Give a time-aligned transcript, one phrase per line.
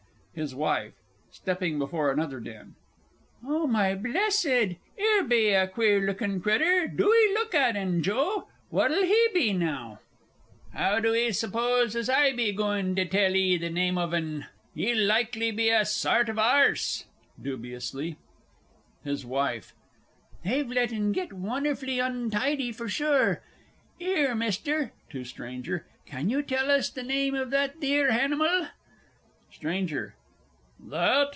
[0.33, 0.93] HIS WIFE
[1.29, 2.75] (stopping before another den).
[3.45, 4.45] Oh, my blessed!
[4.97, 8.47] 'Ere be a queer lookin' critter, do 'ee look at 'en, Joe.
[8.69, 9.99] What'll he be now?
[10.71, 10.77] JOE.
[10.77, 14.45] How do 'ee suppose as I be gooin' to tell 'ee the name of 'en?
[14.73, 17.07] He'll likely be a sart of a 'arse.
[17.39, 18.15] [Dubiously.
[19.03, 19.73] HIS WIFE.
[20.45, 23.41] They've a let' en git wunnerful ontidy fur sure.
[23.99, 28.69] 'Ere, Mister (to STRANGER) can you tell us the name of that theer hanimal?
[29.51, 30.15] STRANGER.